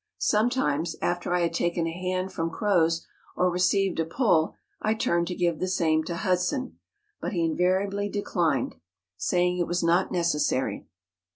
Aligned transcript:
Sometimes, 0.17 0.95
after 0.99 1.31
I 1.31 1.41
had 1.41 1.53
taken 1.53 1.85
a 1.85 1.91
hand 1.91 2.33
from 2.33 2.49
Croz 2.49 3.05
or 3.35 3.51
received 3.51 3.99
a 3.99 4.03
pull, 4.05 4.55
I 4.81 4.95
turned 4.95 5.27
to 5.27 5.35
give 5.35 5.59
the 5.59 5.67
same 5.67 6.03
to 6.05 6.13
Hud¬ 6.15 6.39
son; 6.39 6.79
but 7.19 7.33
he 7.33 7.45
invariably 7.45 8.09
declined, 8.09 8.77
saying 9.15 9.59
it 9.59 9.67
was 9.67 9.83
not 9.83 10.07
102 10.09 10.15
MOUNTAIN 10.17 10.19
ADVENTURES. 10.19 10.33
necessary. 10.33 10.87